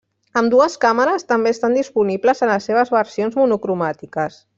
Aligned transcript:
Ambdues 0.39 0.77
càmeres 0.85 1.27
també 1.31 1.53
estan 1.55 1.77
disponibles 1.79 2.41
en 2.47 2.51
les 2.53 2.65
seves 2.71 2.93
versions 2.99 3.39
monocromàtiques. 3.43 4.41